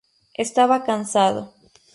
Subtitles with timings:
[0.33, 1.53] Estaba cansado".